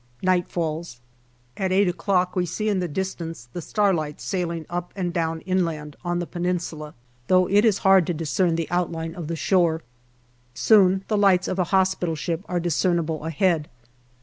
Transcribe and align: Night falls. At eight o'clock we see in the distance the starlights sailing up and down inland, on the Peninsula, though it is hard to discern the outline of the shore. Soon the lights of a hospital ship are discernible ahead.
Night 0.23 0.47
falls. 0.49 0.99
At 1.57 1.71
eight 1.71 1.87
o'clock 1.87 2.35
we 2.35 2.47
see 2.47 2.67
in 2.69 2.79
the 2.79 2.87
distance 2.87 3.49
the 3.53 3.61
starlights 3.61 4.23
sailing 4.23 4.65
up 4.67 4.91
and 4.95 5.13
down 5.13 5.41
inland, 5.41 5.95
on 6.03 6.17
the 6.17 6.25
Peninsula, 6.25 6.95
though 7.27 7.45
it 7.47 7.63
is 7.63 7.77
hard 7.85 8.07
to 8.07 8.13
discern 8.15 8.55
the 8.55 8.67
outline 8.71 9.13
of 9.13 9.27
the 9.27 9.35
shore. 9.35 9.83
Soon 10.55 11.03
the 11.07 11.19
lights 11.19 11.47
of 11.47 11.59
a 11.59 11.65
hospital 11.65 12.15
ship 12.15 12.41
are 12.49 12.59
discernible 12.59 13.23
ahead. 13.25 13.69